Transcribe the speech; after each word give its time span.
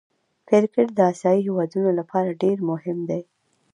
کرکټ 0.49 0.87
د 0.97 0.99
آسيايي 1.11 1.41
هېوادو 1.47 1.81
له 1.97 2.03
پاره 2.11 2.31
ډېر 2.43 2.57
مهم 2.69 2.97
دئ. 3.09 3.23